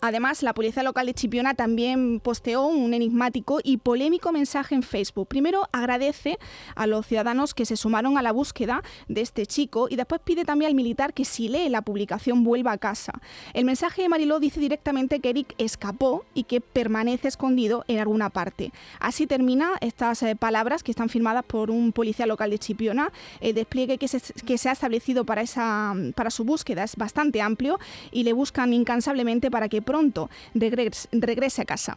[0.00, 5.28] Además, la policía local de Chipiona también posteó un enigmático y polémico mensaje en Facebook.
[5.28, 6.38] Primero agradece
[6.74, 10.44] a los ciudadanos que se sumaron a la búsqueda de este chico y después pide
[10.44, 13.12] también al militar que si lee la publicación vuelva a casa.
[13.54, 18.30] El mensaje de Mariló dice directamente que Eric escapó y que permanece escondido en alguna
[18.30, 18.72] parte.
[19.00, 23.12] Así termina estas eh, palabras que están firmadas por un policía local de Chipiona.
[23.40, 27.40] El despliegue que se, que se ha establecido para, esa, para su búsqueda es bastante
[27.40, 27.78] amplio
[28.12, 31.96] y le buscan incansablemente para que pronto regrese, a casa.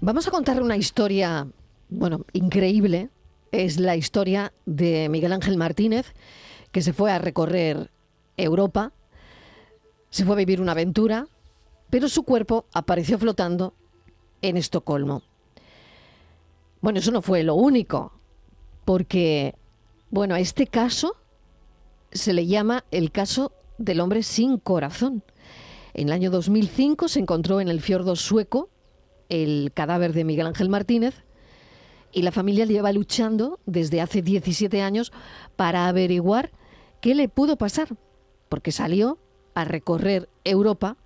[0.00, 1.46] Vamos a contar una historia,
[1.88, 3.10] bueno, increíble.
[3.50, 6.14] Es la historia de Miguel Ángel Martínez,
[6.70, 7.90] que se fue a recorrer
[8.36, 8.92] Europa,
[10.10, 11.26] se fue a vivir una aventura,
[11.90, 13.74] pero su cuerpo apareció flotando
[14.42, 15.22] en Estocolmo.
[16.80, 18.12] Bueno, eso no fue lo único,
[18.84, 19.54] porque,
[20.10, 21.16] bueno, a este caso
[22.12, 25.22] se le llama el caso del hombre sin corazón.
[25.98, 28.70] En el año 2005 se encontró en el fiordo sueco
[29.28, 31.24] el cadáver de Miguel Ángel Martínez
[32.12, 35.10] y la familia lleva luchando desde hace 17 años
[35.56, 36.52] para averiguar
[37.00, 37.88] qué le pudo pasar,
[38.48, 39.18] porque salió
[39.54, 40.98] a recorrer Europa,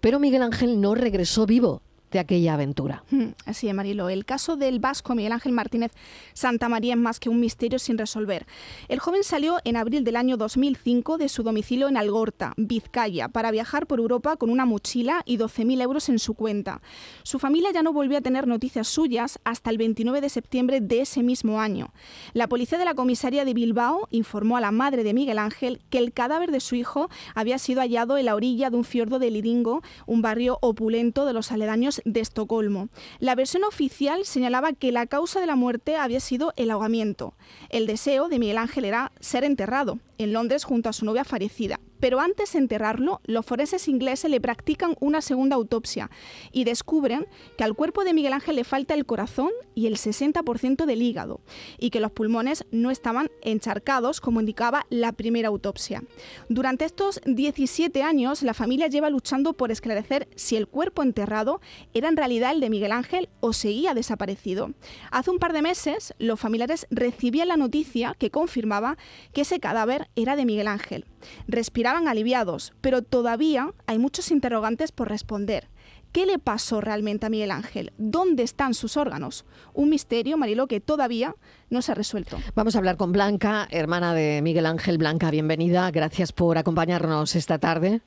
[0.00, 3.04] pero Miguel Ángel no regresó vivo, de aquella aventura.
[3.10, 4.08] Hmm, así es, Marilo.
[4.08, 5.92] El caso del vasco Miguel Ángel Martínez
[6.32, 8.46] Santa María es más que un misterio sin resolver.
[8.88, 13.50] El joven salió en abril del año 2005 de su domicilio en Algorta, Vizcaya, para
[13.50, 16.80] viajar por Europa con una mochila y 12.000 euros en su cuenta.
[17.22, 21.02] Su familia ya no volvió a tener noticias suyas hasta el 29 de septiembre de
[21.02, 21.92] ese mismo año.
[22.32, 25.98] La policía de la comisaría de Bilbao informó a la madre de Miguel Ángel que
[25.98, 29.30] el cadáver de su hijo había sido hallado en la orilla de un fiordo de
[29.30, 32.88] Liringo, un barrio opulento de los aledaños de Estocolmo.
[33.18, 37.34] La versión oficial señalaba que la causa de la muerte había sido el ahogamiento.
[37.68, 41.80] El deseo de Miguel Ángel era ser enterrado en Londres junto a su novia fallecida.
[42.00, 46.10] Pero antes de enterrarlo, los forenses ingleses le practican una segunda autopsia
[46.52, 50.86] y descubren que al cuerpo de Miguel Ángel le falta el corazón y el 60%
[50.86, 51.40] del hígado,
[51.78, 56.02] y que los pulmones no estaban encharcados como indicaba la primera autopsia.
[56.48, 61.60] Durante estos 17 años, la familia lleva luchando por esclarecer si el cuerpo enterrado
[61.94, 64.72] era en realidad el de Miguel Ángel o seguía desaparecido.
[65.10, 68.96] Hace un par de meses, los familiares recibían la noticia que confirmaba
[69.32, 71.04] que ese cadáver era de Miguel Ángel.
[71.46, 75.68] Respiraban aliviados, pero todavía hay muchos interrogantes por responder.
[76.12, 77.92] ¿Qué le pasó realmente a Miguel Ángel?
[77.98, 79.44] ¿Dónde están sus órganos?
[79.74, 81.34] Un misterio, Marilo, que todavía
[81.68, 82.38] no se ha resuelto.
[82.54, 84.96] Vamos a hablar con Blanca, hermana de Miguel Ángel.
[84.96, 85.90] Blanca, bienvenida.
[85.90, 88.00] Gracias por acompañarnos esta tarde.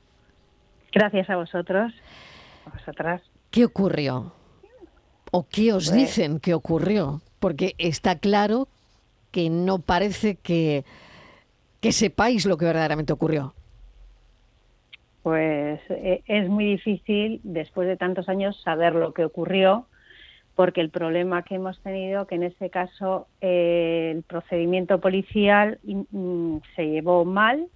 [0.92, 1.92] Gracias a vosotros,
[2.66, 3.22] a vosotras.
[3.50, 4.34] ¿Qué ocurrió?
[5.30, 7.22] ¿O qué os pues dicen que ocurrió?
[7.38, 8.68] Porque está claro
[9.30, 10.84] que no parece que
[11.82, 13.54] que sepáis lo que verdaderamente ocurrió?
[15.24, 19.86] Pues eh, es muy difícil, después de tantos años, saber lo que ocurrió,
[20.54, 26.58] porque el problema que hemos tenido, que en este caso eh, el procedimiento policial mm,
[26.76, 27.66] se llevó mal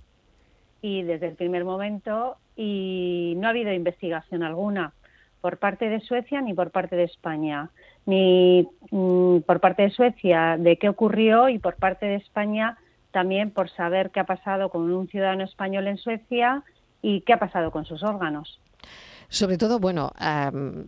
[0.83, 4.93] y desde el primer momento y no ha habido investigación alguna
[5.41, 7.71] por parte de Suecia ni por parte de España,
[8.05, 12.79] ni mm, por parte de Suecia de qué ocurrió y por parte de España
[13.17, 16.63] también por saber qué ha pasado con un ciudadano español en Suecia
[17.01, 18.61] y qué ha pasado con sus órganos.
[19.31, 20.13] Sobre todo, bueno,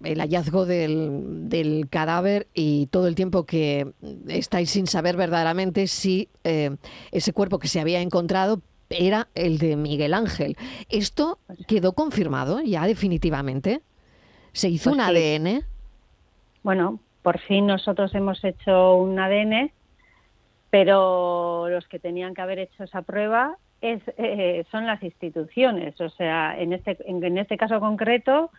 [0.05, 3.95] el hallazgo del, cadáver y todo el tiempo que
[4.29, 6.77] estáis sin saber verdaderamente si eh,
[7.13, 8.61] ese cuerpo que se había encontrado
[8.91, 10.55] era el de Miguel Ángel.
[10.91, 13.81] ¿Esto quedó confirmado ya definitivamente?
[14.53, 15.65] ¿Se hizo pues un ADN?
[16.63, 19.73] Bueno, por fin nosotros hemos hecho un ADN
[20.71, 26.01] pero los que tenían que haber hecho esa prueba es, eh, son las instituciones.
[26.01, 28.51] O sea, en este, en, este caso concreto,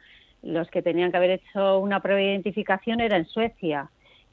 [0.41, 3.89] los que tenían que haber hecho una prueba de identificación era en Suecia.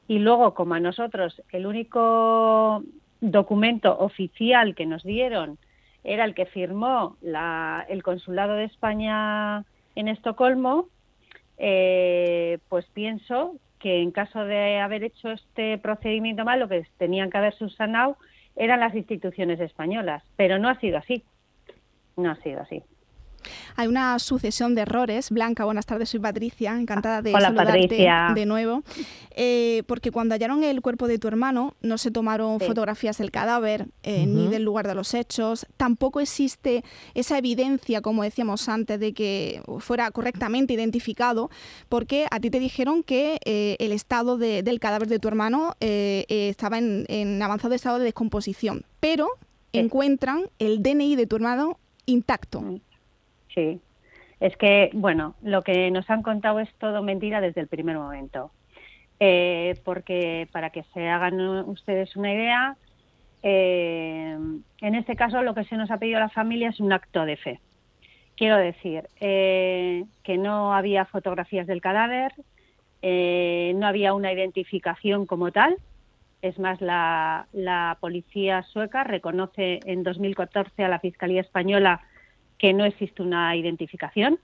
[0.07, 2.83] Y luego, como a nosotros, el único
[3.19, 5.57] documento oficial que nos dieron
[6.03, 9.65] era el que firmó la, el Consulado de España
[9.95, 10.87] en Estocolmo,
[11.57, 17.29] eh, pues pienso que en caso de haber hecho este procedimiento mal, lo que tenían
[17.29, 18.17] que haber subsanado
[18.55, 21.23] eran las instituciones españolas, pero no ha sido así.
[22.15, 22.83] No ha sido así.
[23.75, 25.29] Hay una sucesión de errores.
[25.29, 28.83] Blanca, buenas tardes, soy Patricia, encantada de saludarte de nuevo.
[29.39, 33.85] Eh, porque cuando hallaron el cuerpo de tu hermano, no se tomaron fotografías del cadáver
[34.01, 35.67] eh, ni del lugar de los hechos.
[35.77, 36.83] Tampoco existe
[37.13, 41.51] esa evidencia, como decíamos antes, de que fuera correctamente identificado,
[41.87, 46.79] porque a ti te dijeron que eh, el estado del cadáver de tu hermano estaba
[46.79, 48.85] en, en avanzado estado de descomposición.
[48.99, 49.29] Pero
[49.73, 52.63] encuentran el DNI de tu hermano intacto.
[53.57, 53.81] Sí,
[54.39, 58.51] es que, bueno, lo que nos han contado es todo mentira desde el primer momento.
[59.19, 62.77] Eh, porque para que se hagan ustedes una idea,
[63.41, 64.37] eh,
[64.81, 67.25] en este caso lo que se nos ha pedido a la familia es un acto
[67.25, 67.59] de fe.
[68.35, 72.33] Quiero decir eh, que no había fotografías del cadáver,
[73.01, 75.77] no había una identificación como tal.
[76.43, 82.03] Es más, la, la policía sueca reconoce en 2014 a la Fiscalía Española
[82.57, 84.39] que no existe una identificación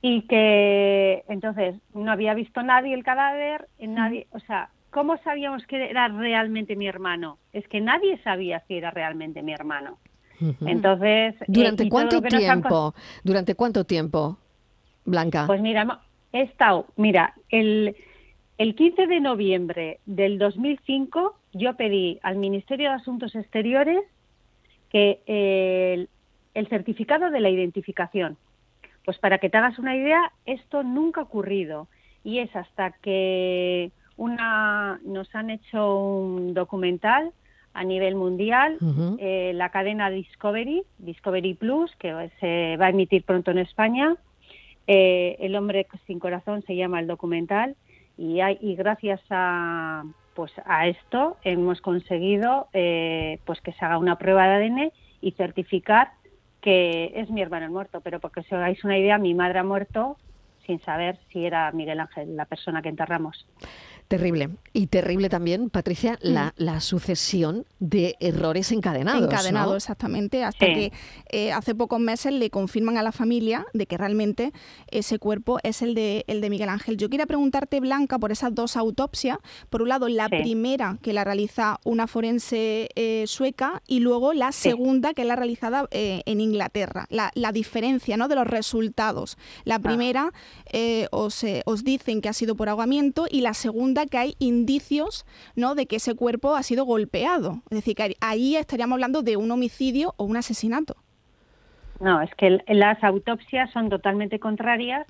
[0.00, 5.90] y que entonces no había visto nadie el cadáver, nadie, o sea, ¿cómo sabíamos que
[5.90, 7.38] era realmente mi hermano?
[7.52, 9.98] Es que nadie sabía si era realmente mi hermano.
[10.60, 12.94] Entonces, eh, ¿durante cuánto tiempo?
[13.24, 14.38] ¿Durante cuánto tiempo,
[15.04, 15.48] Blanca?
[15.48, 16.00] Pues mira,
[16.32, 17.96] he estado, mira, el
[18.58, 24.00] el 15 de noviembre del 2005 yo pedí al Ministerio de Asuntos Exteriores
[24.90, 26.08] que el
[26.58, 28.36] el certificado de la identificación.
[29.04, 31.88] Pues para que te hagas una idea, esto nunca ha ocurrido.
[32.24, 37.32] Y es hasta que una nos han hecho un documental
[37.74, 38.76] a nivel mundial,
[39.18, 44.16] eh, la cadena Discovery, Discovery Plus, que se va a emitir pronto en España,
[44.90, 47.76] Eh, el hombre sin corazón se llama el documental.
[48.16, 50.02] Y, hay, y gracias a
[50.34, 55.32] pues a esto hemos conseguido eh, pues que se haga una prueba de ADN y
[55.32, 56.12] certificar
[56.60, 59.64] que es mi hermano el muerto, pero porque os hagáis una idea, mi madre ha
[59.64, 60.16] muerto
[60.66, 63.46] sin saber si era Miguel Ángel la persona que enterramos.
[64.08, 64.48] Terrible.
[64.72, 66.80] Y terrible también, Patricia, la, mm.
[66.80, 69.22] sucesión de errores encadenados.
[69.22, 70.92] Encadenados, exactamente, hasta que
[71.28, 74.52] eh, hace pocos meses le confirman a la familia de que realmente
[74.90, 76.96] ese cuerpo es el de, el de Miguel Ángel.
[76.96, 79.38] Yo quería preguntarte, Blanca, por esas dos autopsias.
[79.68, 84.52] Por un lado, la primera que la realiza una forense eh, sueca y luego la
[84.52, 87.06] segunda que la realizada eh, en Inglaterra.
[87.10, 88.28] La, diferencia ¿no?
[88.28, 89.36] de los resultados.
[89.64, 89.78] La ah.
[89.80, 90.32] primera
[91.10, 95.26] os, os dicen que ha sido por ahogamiento y la segunda que hay indicios
[95.56, 95.74] ¿no?
[95.74, 97.62] de que ese cuerpo ha sido golpeado.
[97.70, 100.96] Es decir, que ahí estaríamos hablando de un homicidio o un asesinato.
[102.00, 105.06] No, es que las autopsias son totalmente contrarias.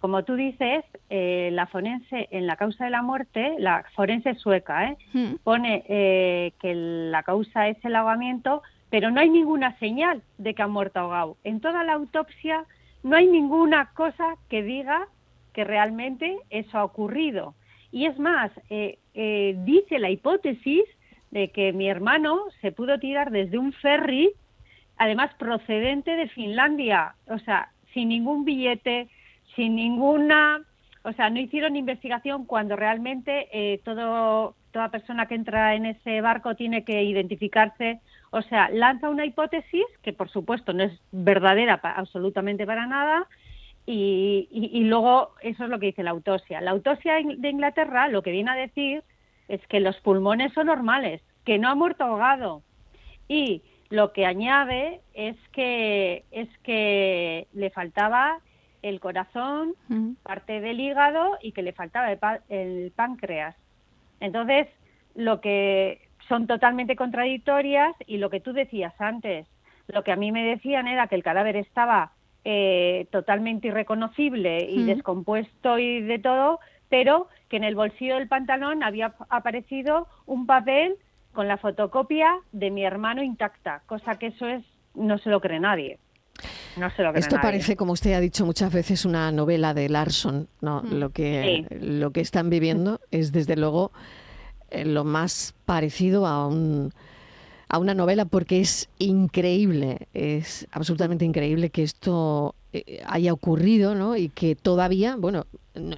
[0.00, 4.90] Como tú dices, eh, la forense en la causa de la muerte, la forense sueca,
[4.90, 4.98] ¿eh?
[5.42, 10.60] pone eh, que la causa es el ahogamiento, pero no hay ninguna señal de que
[10.60, 11.38] ha muerto ahogado.
[11.44, 12.66] En toda la autopsia
[13.02, 15.08] no hay ninguna cosa que diga
[15.54, 17.54] que realmente eso ha ocurrido.
[17.92, 20.84] Y es más, eh, eh, dice la hipótesis
[21.30, 24.30] de que mi hermano se pudo tirar desde un ferry,
[24.96, 29.08] además procedente de Finlandia, o sea, sin ningún billete,
[29.56, 30.62] sin ninguna,
[31.02, 36.20] o sea, no hicieron investigación cuando realmente eh, todo, toda persona que entra en ese
[36.20, 41.80] barco tiene que identificarse, o sea, lanza una hipótesis que por supuesto no es verdadera
[41.82, 43.26] absolutamente para nada,
[43.92, 46.60] y, luego eso es lo que dice la autopsia.
[46.60, 49.02] La autopsia de Inglaterra lo que viene a decir
[49.48, 52.62] es que los pulmones son normales, que no ha muerto ahogado.
[53.26, 58.38] Y lo que añade es que, es que le faltaba
[58.82, 59.74] el corazón,
[60.22, 62.12] parte del hígado y que le faltaba
[62.48, 63.56] el, páncreas.
[64.20, 64.68] Entonces,
[65.14, 69.46] lo que son totalmente contradictorias y lo que tú decías antes,
[69.88, 72.12] lo que a mí me decían era que el cadáver estaba
[72.44, 78.82] eh, totalmente irreconocible y descompuesto y de todo, pero que en el bolsillo del pantalón
[78.82, 80.96] había aparecido un papel
[81.32, 85.60] con la fotocopia de mi hermano intacta, cosa que eso es no se lo cree
[85.60, 85.98] nadie.
[86.76, 89.88] No se lo cree Esto parece, como usted ha dicho muchas veces, una novela de
[89.88, 90.48] Larson.
[90.60, 93.92] No, lo que lo que están viviendo es desde luego
[94.70, 96.92] eh, lo más parecido a un
[97.70, 104.16] a una novela porque es increíble, es absolutamente increíble que esto eh, haya ocurrido, ¿no?
[104.16, 105.46] Y que todavía, bueno,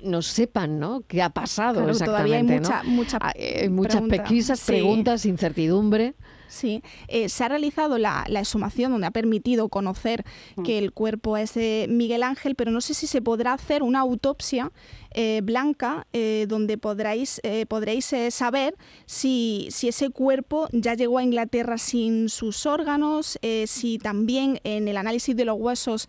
[0.03, 1.03] no, sepan, ¿no?
[1.09, 2.05] ¿Qué ha pasado exactamente?
[2.05, 6.15] Todavía hay mucha, mucha ah, eh, muchas pesquisas, preguntas, incertidumbre.
[6.53, 10.23] Sí, eh, se ha realizado la, la, exhumación donde ha permitido conocer
[10.57, 10.63] mm.
[10.65, 14.01] que el cuerpo es de Miguel Ángel, pero no sé si se podrá hacer una
[14.01, 14.71] autopsia
[15.13, 18.75] eh, blanca eh, donde podréis, podréis saber
[19.07, 24.99] si, si, ese cuerpo ya llegó a Inglaterra sin sus órganos, si también en el
[24.99, 26.07] análisis de los huesos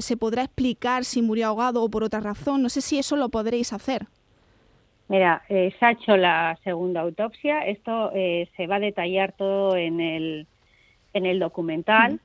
[0.00, 2.62] se podrá explicar si murió ahogado o por otra razón.
[2.62, 4.06] No sé si eso lo podréis hacer.
[5.10, 7.66] Mira, eh, se ha hecho la segunda autopsia.
[7.66, 10.46] Esto eh, se va a detallar todo en el,
[11.14, 12.20] en el documental.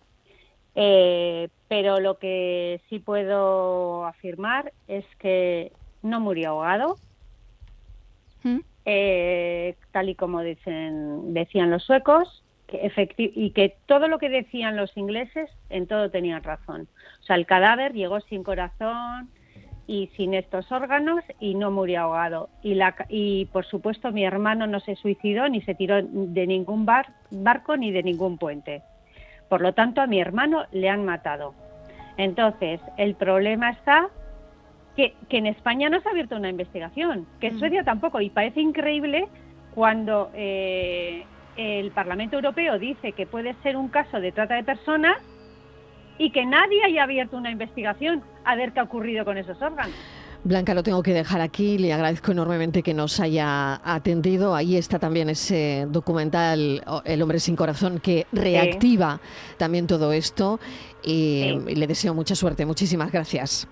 [0.76, 5.72] Eh, pero lo que sí puedo afirmar es que
[6.04, 6.98] no murió ahogado,
[9.92, 14.96] tal y como dicen, decían los suecos, que y que todo lo que decían los
[14.96, 16.88] ingleses, en todo tenían razón.
[17.22, 19.32] O sea, el cadáver llegó sin corazón,
[19.88, 22.50] y sin estos órganos y no murió ahogado.
[22.62, 26.86] Y, la, y por supuesto mi hermano no se suicidó ni se tiró de ningún
[26.86, 28.82] bar, barco ni de ningún puente.
[29.50, 31.54] Por lo tanto, a mi hermano le han matado.
[32.18, 34.10] Entonces, el problema está
[34.96, 37.60] que, que en España no se ha abierto una investigación, que en mm.
[37.60, 38.22] Suecia tampoco.
[38.22, 39.28] Y parece increíble
[39.76, 41.26] cuando eh,
[41.58, 45.18] el Parlamento Europeo dice que puede ser un caso de trata de personas
[46.18, 49.96] y que nadie haya abierto una investigación a ver qué ha ocurrido con esos órganos.
[50.46, 51.80] Blanca, lo tengo que dejar aquí.
[51.80, 54.54] Le agradezco enormemente que nos haya atendido.
[54.54, 59.20] Ahí está también ese documental El hombre sin corazón que reactiva
[59.58, 60.60] también todo esto.
[61.04, 62.64] Y, le deseo mucha suerte.
[62.64, 63.68] Muchísimas gracias.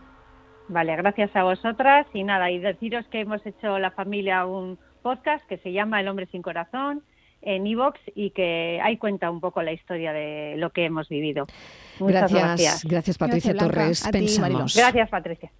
[0.67, 2.07] Vale, gracias a vosotras.
[2.11, 6.07] Y nada, y deciros que hemos hecho la familia un podcast que se llama El
[6.07, 7.03] hombre sin corazón
[7.45, 11.45] en Evox y que ahí cuenta un poco la historia de lo que hemos vivido.
[11.99, 12.83] Muchas gracias.
[12.85, 14.07] Gracias, Patricia Torres.
[14.11, 14.75] Pensamos.
[14.75, 15.51] Gracias, Patricia.